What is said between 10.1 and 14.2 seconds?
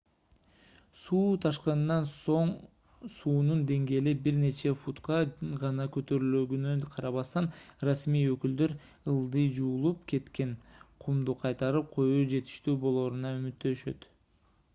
кеткен кумду кайтарып коюу жетиштүү болооруна үмүттөнүшөт